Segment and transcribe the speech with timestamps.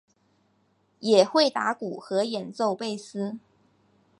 [0.99, 3.37] 也会打鼓和演奏贝斯。